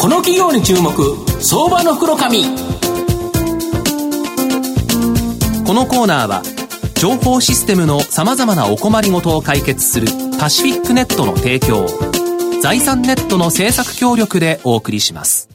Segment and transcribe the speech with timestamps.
[0.00, 0.90] この企業に注目
[1.42, 2.44] 相場の袋紙
[5.66, 6.42] このコーナーは
[6.98, 10.06] 情報システムのさまざまなお困りごとを解決する
[10.38, 11.86] パシフィックネットの提供
[12.62, 15.50] 財産ネットの政策協力でお送りします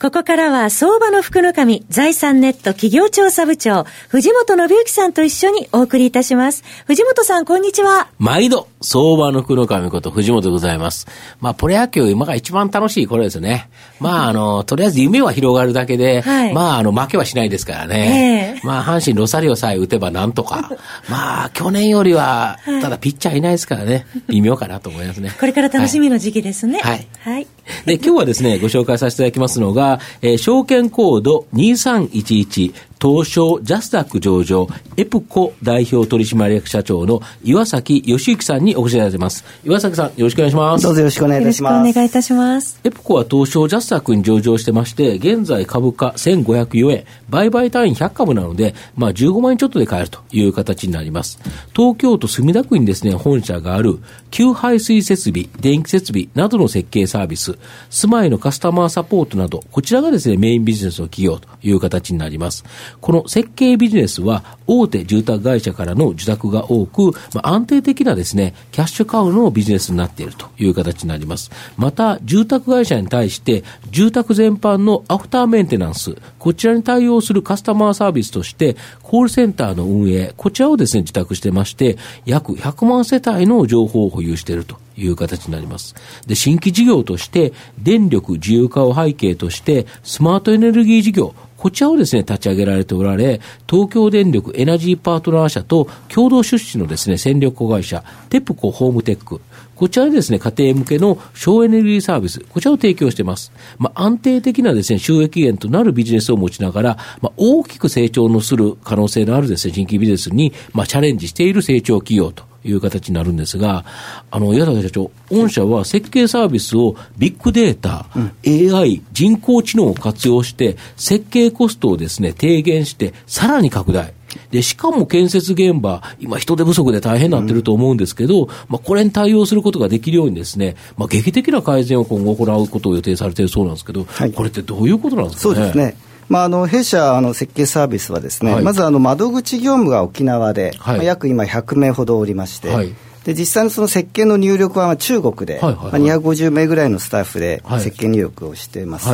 [0.00, 6.62] ここからは相場の福の神、財産ネット企業調査部長、藤本信之さんと一緒にお送りいたします。
[6.86, 8.06] 藤本さん、こんにちは。
[8.16, 11.06] 毎度、相場の福の神こと藤本でございます。
[11.40, 13.68] まあ、プロ野球、今が一番楽しい頃ですよね。
[13.98, 18.56] まあ、あの、とりあえず夢は広がるだけで、はい、まあ、あの、負けはしないですからね。
[18.60, 20.70] えー、まあ、阪神ロサリオさえ打てばなんとか。
[21.10, 25.32] まあ、去年よりは、ただピッチャーいないですからね、微妙かなと思いますね。
[25.38, 26.80] これから楽しみの時期ですね。
[26.80, 27.06] はい。
[27.24, 27.46] はい。
[27.84, 39.44] で、今日はですね、ご紹介させていただきますのが、えー、証券コード2311東証ジャスダック上場、エプコ代表取締役社長の岩崎義之さんにお越しいただいてます。
[39.64, 40.84] 岩崎さん、よろしくお願いします。
[40.84, 41.72] どうぞよろしくお願いいたします。
[41.74, 42.80] よろしくお願いいたします。
[42.84, 51.38] エプコは東証ジャスダックに上場してまして、現在株価1504円、売買単位100株なので、まあ15万円ちょっとで買えるという形になります。
[51.74, 57.58] 東京都墨田区にですね、本社がある、給排水設備、電気設備などの設計サービス、
[57.90, 62.64] 住まいのカスタマーサポートなど、こちらがですね、メインビジネスの企業という形になります。
[63.00, 71.50] この設計ビジネスは大手住宅会社からの受託が多く、まあ、安定的なですね、キャッシュカウのビジネスになっているという形になります。
[71.76, 85.94] また、住宅会社に対して、住宅全般のアフターメンテナンス、こちらに対応するカスタマーサービスとして、コールセンターの運営、こちらをですね、受託してまして、約100万世帯の情報を保有しているという形になります。
[86.26, 99.40] で、新規事業として、電力自由化を背景として、スマートエネルギー事業、こちらをですね、立ち上げられておられ、東京電力エナジーパートナー社と共同出資のですね、戦力子会社、テプコホームテック、
[99.74, 103.52] こちらでですね、家庭向けの省エネルギーサービス、こちらを提供しています。
[103.76, 113.84] まあ、安定的なですね、収益源となるビジネスを持ちながら、まあ、大きく成長のする可能性のあるですね、新規ビジネスに、まあ、チャレンジしている成長企業という形になるんですが、
[114.30, 124.12] あの、矢崎社長、御社は設計サービスをビッグデータ、うん、AI、人工知能を活用して、設計コストをですね、低減して、さらに拡大。
[124.50, 135.54] で、しかも建設現場、今人手不足で大変になってると思うんですけど、うん、まあ、これに対応することができるようにですね、まあ、劇的な改善を今後行うことを予定されているそうなんですけど、はい、これってどういうことなんですかね？
[135.54, 135.96] そうですね。
[136.28, 142.94] まあ、あの弊社あの設計サービスはですね、はい、まずあの窓口業務が沖縄で、はい、まあ、約今100名ほどおりまして、はい、
[143.24, 149.08] で実際のその設計の入力は中国で、はいはいはい、まあ、250名ぐらいのスタッフで設計入力をしています。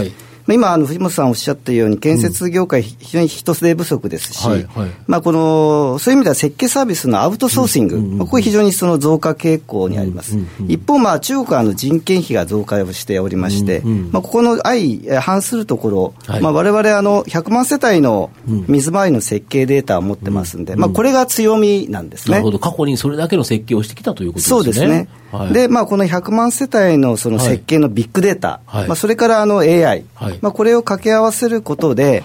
[0.53, 10.37] 今、あの藤本さんおっしゃったように、建設業界、非常に人手不足ですし、はいはい、まあ、このそういう意味では設計サービスのアウトソーシング、うんうんうん、これ、非常にその増加傾向にあります。
[10.37, 16.43] うんうんうん、一方、まあ、中国はあの人件費が増加をしておりまして、うんうん、まあ、ここの相反するところ、はい。
[16.43, 18.31] まあ、我々あの100万世帯の
[18.69, 22.33] 水回りの設計データを持ってますんで、うん、まあ、これが強みなんですね。
[22.33, 24.57] なるほど、過去にそれだけの設計をしてきたということですね。
[24.57, 25.09] そうですね。
[25.33, 32.23] はい、で、まあ、この100万世帯のその設計のビッグデータ、はい、まあ、それからあの AI、はい、まあ、これを掛け合わせることで、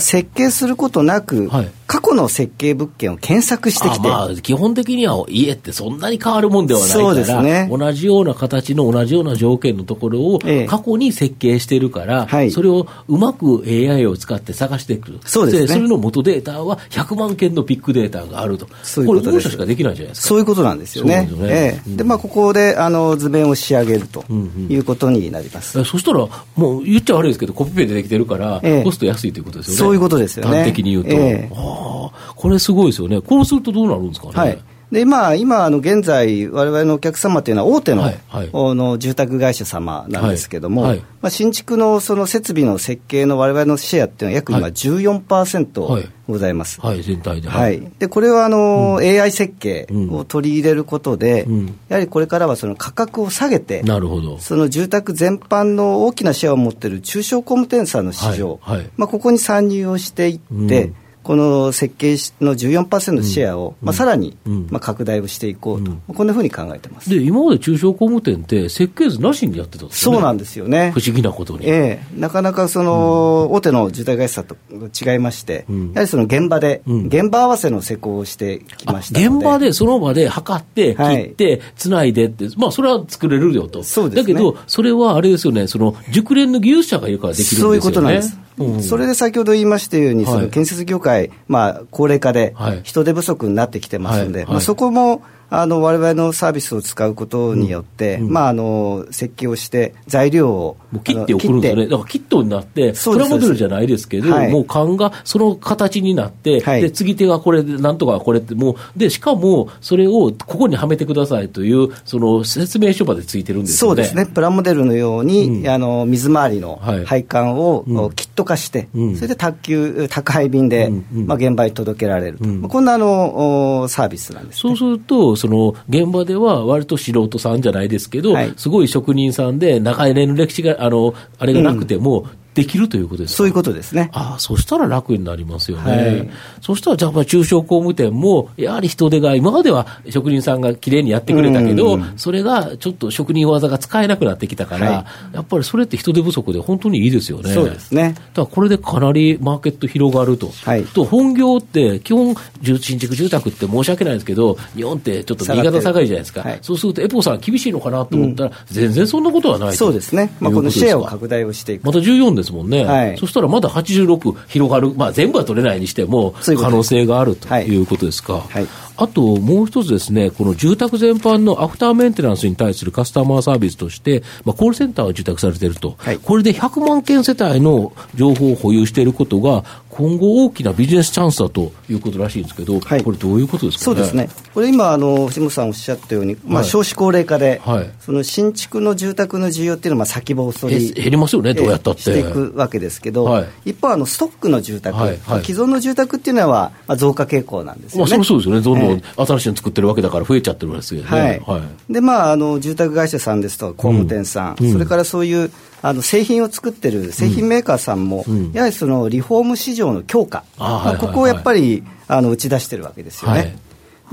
[0.00, 1.50] 設計することなく、
[1.86, 20.28] 過去の設計物件を検索してきて、まあ、基本的には家ってそんなに変わるもんではないから、そうですね、同じような形の同じような条件のところを過去に設計してるから、ええ、それをうまく AI を使って探していく、そうですね、それの元データは100万件のビッグデータがあると、そういうことこれ、しかできないじゃないですか。
[20.28, 21.28] そういうことなんですよね。
[21.30, 21.82] で、ね。
[21.86, 24.24] ええ、まあ、ここであの図面を仕上げると
[24.68, 25.76] いうことになります。
[25.76, 26.26] うんうん、そしたら、
[26.56, 29.78] もう言っちゃ悪いですけど、コピペでできてるから、コスト安いということですよね。
[29.82, 30.58] そういうことですよね。
[30.58, 31.10] 端的に言うと。
[31.10, 33.20] えあこれすごいですよね。
[33.20, 34.32] こうするとどうなるんですかね。
[34.34, 34.58] はい
[34.92, 46.78] で今、今あの現在、われわれのお客様というのは、大手のはいはい、の住宅会社様なんですけれども、はいはい、まあ、新築のその設備の設計のわれわれのシェアっていうのは、約今14%ございます。
[46.82, 47.48] はい、全体で。
[47.48, 54.38] はい、でこれはあの、うん、AI 設計を取り入れることで、うん、やはりこれからはその価格を下げて、なるほど。
[54.40, 58.60] その住宅全般の大きなシェアを持っている中小工務店さんの市場、
[58.98, 67.10] まあ、ここに参入をしていって、うんこの設計の14%のシェアを、うん、まあ、さらに、うん、まあ、拡大をしていこうと、うん、こんなふうに考えてます。
[67.10, 70.92] で今まで中小工務店って、設計図なしにやってたんですよね、そうなんですよね。
[70.94, 87.62] 不思議なことに、ええ、なかなかその、大手の住宅会社と違いまして、やはりその現場で、現場合わせの施工をしてきました現場で、その場で測って、切って、つないでって、まあ、それは作れるよと、そうです、ね、だけど、それはあれですよね、その熟練の技術者がいるからできるんですよね。
[87.62, 88.42] そういうことなんです。
[88.88, 91.11] それで先ほど言いましたように、その建設業界、
[91.48, 95.22] まあ、高齢化で人手不足になってきてますので、まあ、そこも
[95.54, 98.26] あの我々のサービスを使うことによって、うん。
[98.26, 101.86] うん、まあ、あの設計をして材料を切って送るんですよね。
[101.86, 114.02] だからキットになってプラモデルじゃないですけど、はい、もう缶がその形になって、はい、で次手がこれでなんとかこれってもうでしかもそれをここにはめてくださいというその説明書までついてるんですよね。
[114.02, 114.26] そうですね。
[114.26, 117.84] プラモデルのように、うん、あの水回りの配管を、
[118.14, 134.10] キット化して、うん、それで宅急宅配便で、まあ、現場に届けられると、まあ、こんなあのサービスなんです、ね、そうするとその現場では割と素人さんじゃないですけど、はい、すごい職人さんで長い年の歴史があのあれがなくても、できるということですそういうことですね。
[134.12, 135.92] ああ、そしたら楽になりますよね。
[135.92, 147.52] はい、そしたら、じゃあ、中小工務店も、やはり人手が、今までは職人さんがきれいにやってくれたけど、それがちょっと職人技が使えなくなってきたから、はい、やっぱりそれって人手不足で本当にいいですよね。
[147.52, 148.14] そうですね。
[148.14, 150.50] だからこれでかなりマーケット広がると。
[150.64, 156.44] はい、と、本業って、基本、新築住宅って申し訳ないですけど、日本ってちょっと新潟下がりじゃないですか。
[156.60, 160.34] そうすると、エポさん厳しいのかなと思ったら、うん、全然そんなことはないそうですね。
[160.40, 161.84] まあ、このシェアを拡大をしていく。
[161.84, 162.84] また14ですもんね。
[162.84, 168.40] はいそしたらまだ86広がる、まあ、全部は取れないにしても、可能性があるということですか。
[168.40, 168.66] はい
[168.96, 184.30] あともう一つですね、この住宅全般のアフターメンテナンスに対するカスタマーサービスとして、まあ、コールセンターが受託されていると、はい、これで100万件世帯の情報を保有していることが、今後大きなビジネスチャンスだということらしいんですけど、はい、これどういうことですか、ね、そうですね。
[184.54, 190.92] これ今、あの、藤本さんおっしゃったように、まあ、少子高齢化で、はい、その新築の住宅の需要っていうのはまあ先細り。
[190.92, 192.02] 減りますよね、どうやったって。
[192.02, 194.96] していくわけですけど、はい、一方、あの、ストックの住宅、
[195.44, 198.16] 既存の住宅っていうのは、まあ、増加傾向なんですよね。
[198.16, 198.62] まあ、そうですよね。
[198.88, 201.08] どんどん新しいの作ってるわけだから増えちゃってるわけですよね。
[201.08, 201.40] はい。
[201.40, 201.58] は
[201.88, 205.50] い、で、まあ、あの、住宅会社さんですとか、工務店さん、うん、それからそういう、
[205.84, 213.56] あの製品を作ってる製品メーカーさんも、うん、やはりそのリフォーム市場の強化、まあ、ここをやっぱりあの打ち出してるわけですよね。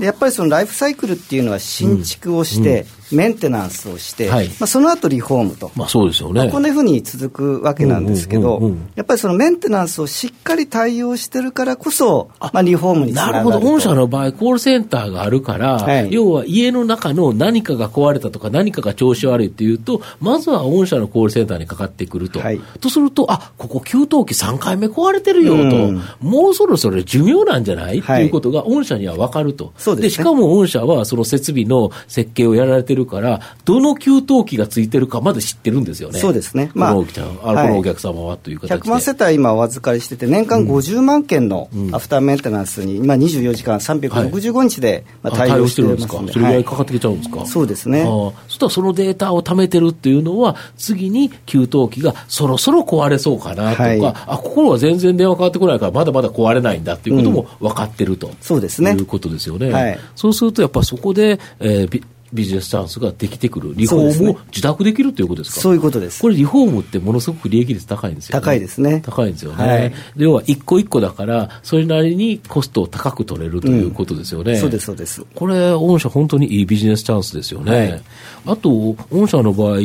[0.00, 8.60] でやっぱりそのライフサイクルっていうのは新築をして、メンテナンスをして、はい、まあ、その後リフォームと、まあ、そうですよね、こんなふうに続くわけなんですけど、
[8.94, 29.72] やっぱりそのメンテナンスをしっかり対応してるからこそ、まあ、リフォームにつながるなるほど、御社の場合、コールセンターがあるから、はい、要は家の中の何かが壊れたとか、何かが調子悪いっていうと、まずは御社のコールセンターにかかってくると、はい、とすると、あここ、給湯器3回目壊れてるよと、うん、もうそろそろ寿命なんじゃない、っていうことが、御社には分かると。
[29.96, 36.18] で、ね、しかも御社はその設備の設計をやられてるから、どの給湯器がついてるかまで知ってるんですよね。
[36.18, 36.70] そうですね。
[36.74, 38.76] まあ、このお客様はという形で。
[38.76, 46.18] 100万世帯今お預かりしてて、年間50万件のアフターメンテナンスに、今24時間365日で、まあ、対応してるんですか？
[46.18, 47.38] それぐらいかかってきちゃうんですか？
[47.38, 48.04] はい、そうですね。
[48.04, 58.92] そしたらそのデータを貯めてるっていうのは、次に給湯器がそろそろ壊れそうかなとか、はい、あ、ここは全然電話かかってこないから、まだまだ壊れないんだっていうことも分かってると、うん、そうですね。
[58.92, 59.70] いうことですよね。
[59.80, 65.60] はい、そうすると、やっぱそこで、えー、ビジネスチャンスができてくる、リフォームを自宅できるということですか？
[65.60, 66.22] そういうことです。
[66.22, 69.02] これ、リフォームってものすごく利益率高いんですよ、ね、高いですね。
[69.04, 69.64] 高いんですよね。
[69.64, 74.52] はい、要は、一個一個だから、それなりにコストを高く取れるということですよね。
[74.52, 75.24] うん、そうです、そうです。
[75.34, 77.72] これ、御社、本当にいいビジネスチャンスですよね。
[77.72, 78.02] はい、
[78.46, 79.78] あと、御社の場合、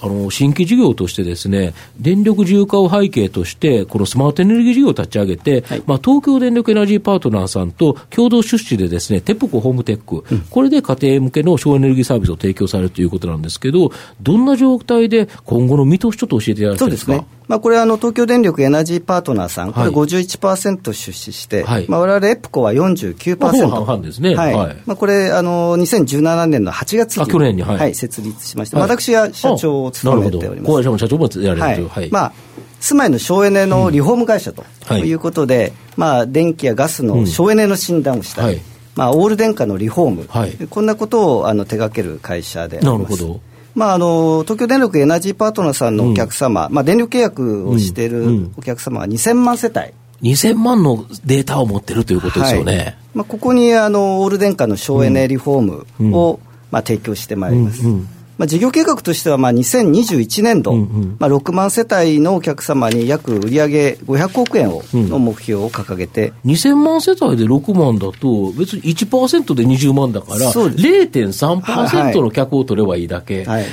[0.00, 17.24] あの、新規事業としてですね、電力自由化を背景として、このスマートエネルギー事業を立ち上げて、はい、まあ、東京電力エナジーパートナーさんと共同出資でですね、テプコホームテック、うん、これで家庭向けの省エネルギーサービスを提供されるということなんですけど、どんな状態で今後の見通し、ちょっと教えていただけますか？
[17.48, 23.68] まあ、これあの、東京電力エナジーパートナーさん、これ51%出資して、はい、まあ、我々エプコは49%。
[23.68, 24.34] まあ、半ですね。
[24.34, 24.54] はい。
[24.54, 30.82] はい、まあ、これ、あの、2017年の8月に、去年に、はい、はい、設立しまして、はい、私が社長を務めております。
[30.98, 31.88] 社長もやられてる。
[31.88, 32.10] はい。
[32.10, 32.32] まあ、
[32.80, 34.64] 住まいの省エネのリフォーム会社と
[34.96, 38.62] いうことで、うん、まあ、電気やガスの省エネの診断をしたり、うん、
[38.94, 43.40] まあ、オール電化のリフォーム、はい、こんなことをあの手掛ける会社でなるほど。
[43.74, 49.94] まあ、あの東京電力エナジーパートナーさんのお客様、うん、まあ、電力契約をしているお客様は2000万世帯。
[50.22, 52.76] 2000万のデータを持ってるということですよね。
[52.76, 56.38] はい、まあ、ここにあのオール電化の省エネリフォームを、
[56.70, 57.82] まあ、提供してまいります。
[57.86, 58.08] うんうん
[58.38, 73.64] まあ、事業計画としてはまあ2021年度、うんうん、まあ、6万世帯のお客様に約売上500億円を、の目標を掲げて、うん、2000万世帯で6万だと、別に1%で20万だから、0.3%の客を取ればいいだけ、はい、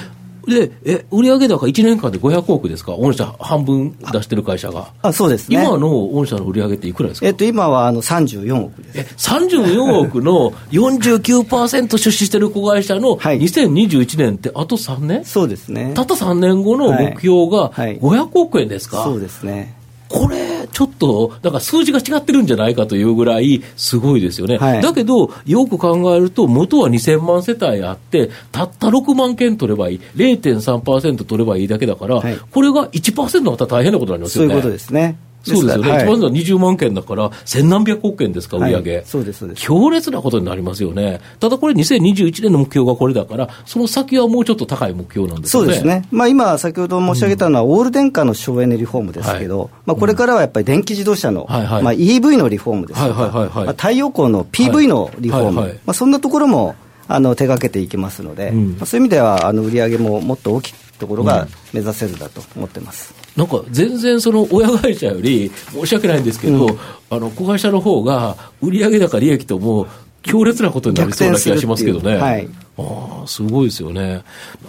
[0.49, 4.91] で、え、売上高1年間で500億ですか、御社半分出してる会社が。
[5.01, 5.61] あそうですね。
[5.63, 7.27] 今の御社の売上っていくらですか？
[7.27, 8.99] えっと、今はあの34億です。
[8.99, 15.25] え、34億の49%出資してる子会社の2021年ってあと3年？
[15.25, 15.93] そうですね。
[15.95, 19.75] たった3年後の目標が500億円ですか、はいはい、そうですね。
[20.09, 24.57] これ、ちょっと、だから数字が違ってるんじゃないかというぐらい、すごいですよね。
[24.57, 34.49] はい、だけど、よく考えると、元は2000万世帯あって、たった6万件取ればいい、0.3%取ればいいだけだから、はい、これが1%だったら大変なことになりますよね。
[34.49, 35.17] そういうことですね。
[35.43, 38.81] そうですよね、はい、一番は20万件だから、千何百億円ですか、売り上。
[38.81, 39.61] げ、はい、そうですそうです。
[39.61, 45.67] 強烈なことになりますよね、ただこれ、2021年の目標がこれだから、その先はもうちょっと高い目標なんですよね。
[45.67, 51.83] そうですね、まあ、今、先ほど申し上げたのは、オール電化の省エネリフォームですけど、はい、まあ、これからはやっぱり電気自動車の、はいはい。
[51.83, 55.79] まあ、EV のリフォームですとか、はいはいはいまあ、太陽光の PV のリフォーム、はいはい。
[55.85, 56.75] まあ、そんなところも
[57.09, 63.15] あの手がけていきますので、うん、まあ、そういう意味では、あの売り上げももっと大きいところが目指せるだと思ってます。
[63.35, 66.77] なんか全然その親会社より申し訳ないんですけど、うん、
[67.09, 69.87] あの子会社の方が売上高利益とも
[70.21, 72.15] 強烈なことになりそうな気がしますけどね。
[72.17, 72.47] はい、
[72.77, 74.01] ああ、すごいですよね。
[74.01, 74.23] なる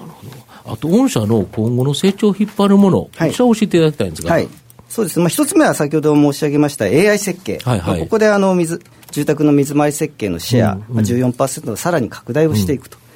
[0.06, 0.72] ほど。
[0.72, 4.32] あと、御社の今後の成長を引っ張るもの、はい、こちらを教えていただきたいんですが。
[4.32, 4.48] はい。
[4.90, 5.18] そうです。
[5.20, 7.58] まあ、一つ目は先ほど申し上げました AI 設計。
[7.64, 8.82] はいはい、ここであの水、
[9.12, 12.98] 住宅の水回り設計のシェア、うんうん、まあ、14%さらに拡大をしていくと。
[12.98, 13.10] うん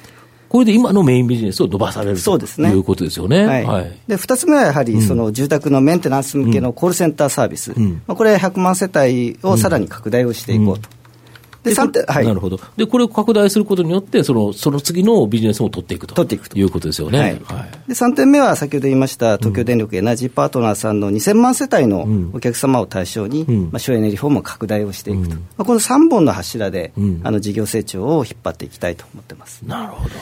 [0.47, 2.69] これで今のメインビジネスを伸ばされるそうですね。
[2.69, 3.45] ということですよね。
[3.45, 3.65] はい。
[3.65, 7.73] はい、で、二つ目はやはり、その住宅のメンテナンス向けのコールセンターサービス。
[7.73, 10.87] うん、まあ、これ100万世帯をさらに拡大をしていこうと。
[11.65, 12.59] で3点、はい、なるほど。
[12.77, 16.15] で、これを拡大することによって、そのその次のビジネスも取っていくと。
[16.15, 16.57] 取っていくと。
[16.57, 17.19] いうことですよね。
[17.19, 29.61] はい、はい、で3点目は、先ほど言いました、東京電力エナジーパートナーさんの2000万世帯のお客様を対象に、うん、まあ、省エネリフォームを拡大をしていくと、うん、まあ、この3本の柱で、うん、あの事業成長を引っ張っていきたいと思ってます。
[29.65, 30.15] なるほど。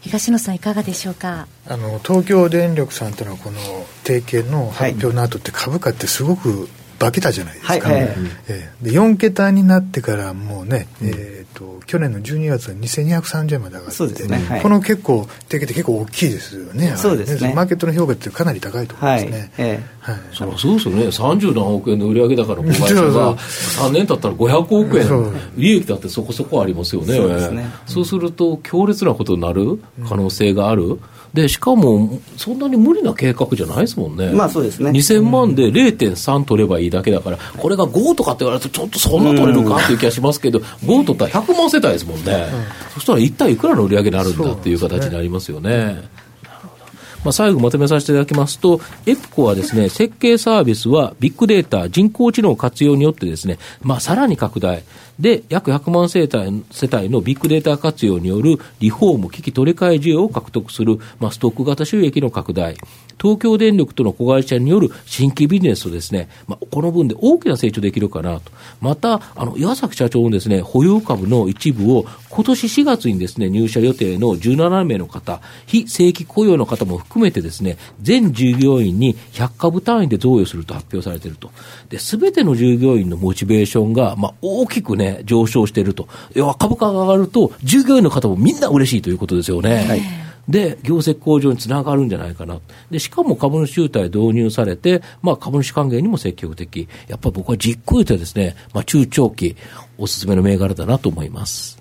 [0.00, 1.48] 東野さんいかがでしょうか？
[1.66, 3.58] あの東京電力さんとのこの
[4.04, 8.02] 提携の発表の後って株価ってすごく化けたじゃないですか、はいはい、
[8.48, 16.96] えー、で4桁になってからもうね、うん、えーと、去年の12月は2230円まで上がってそうですね、はい、この結構提携って結構大きいですよね。
[16.96, 17.54] そうですね。
[17.54, 19.50] マーケットの評価ってかなり高いと思いますね、はい。
[19.58, 21.04] えー、はい、そそうですよね。
[21.06, 25.32] 30何億円の売上高の子会社が3年経ったら500億円。
[25.56, 27.14] 利益だってそこそこありますよね。
[27.14, 27.66] そうですね。
[27.86, 31.00] そうすると強烈なことになる可能性がある、うん
[31.34, 34.30] で、しかも、そんなに無理な計画じゃないですもんね。
[34.30, 34.90] まあそうですね。
[34.90, 42.46] 2000万で0.3取ればいいだけだから、これが5とかって言われると、ちょっとそんな取れるかっていう気がしますけど、5取ったら100万世帯ですもんね。
[42.94, 46.08] そしたら一体いくらの売り上げになるんだっていう形になりますよね。
[47.24, 54.84] まあ、最後まとめさせていただきますと、エプコはですね、設計サービスはビッグデータ、人工知能活用によってですね、まあ、さらに拡大。
[55.18, 62.76] で、約100万世帯世帯のビッグデータ活用によるリフォーム、機器取り替え需要を獲得する、まあ、ストック型収益の拡大。
[63.20, 68.52] 東京電力との子会社による新規ビジネスとですね、まあ、この分で大きな成長できるかなと。
[68.80, 81.50] また、あの、岩崎社長のですね、保有株の一部を今年4月にですね、入社予定の17名の方、非正規雇用の方も含めてですね、全従業員に100株単位で贈与すると発表されていると。
[81.88, 86.08] で、すべての従業員のモチベーションが、まあ、大きくね、上昇していると。
[86.34, 89.86] 要は株価が上がると、従業員の方もみんな嬉しいということですよね。
[89.88, 92.60] はいで、業績向上につながるんじゃないかな。
[92.90, 96.88] で、しかも株主優待導入されて、まあ株主還元にも積極的。
[97.08, 99.56] やっぱり僕はじっくりとですね、まあ中長期、
[99.96, 101.78] おすすめの銘柄だなと思います。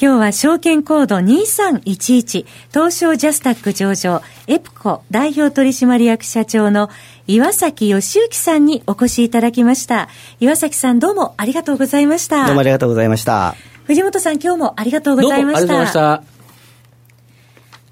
[0.00, 6.88] 今日は証券コード2311東証ジャスタック上場エプコ代表取締役社長の
[7.26, 10.08] 岩崎義之さんにお越しいただきました。
[10.38, 12.46] 岩崎さんどうもありがとうございました。
[12.46, 13.56] どうもありがとうございました。
[13.86, 15.66] 藤本さん今日もありがとうございました。
[15.66, 16.37] どうもありがとうございました。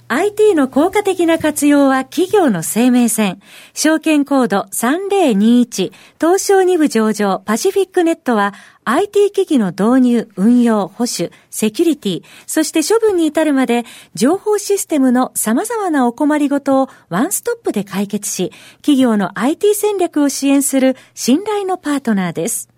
[0.09, 3.41] IT の効果的な活用は企業の生命線。
[3.75, 13.85] 証券コード3021東証2部上場パシフィックネットは IT 機器の導入、運用、保守、セキュリティ、そして処分に至るまで
[14.15, 22.76] 情報システムの様々なお困りごとをワンストップで解決し、企業の IT 戦略を支援する信頼のパートナーです。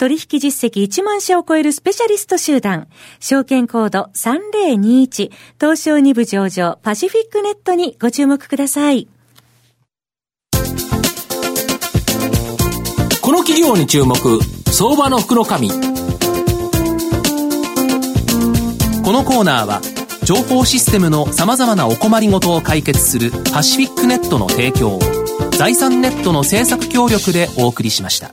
[0.00, 2.88] 取引実績1万社を超えるスペシャリスト集団、
[3.18, 5.30] 証券コード3021、
[5.60, 9.08] 東証2部上場パシフィックネットにご注目ください。
[13.20, 14.16] この企業に注目、
[14.72, 15.68] 相場の福の神。
[15.68, 15.74] こ
[19.12, 19.82] のコーナーは、
[20.24, 25.00] 情報システムの様々なお困りごとを解決するパシフィックネットの提供を、
[25.58, 28.32] 財産ネットの政策協力でお送りしました。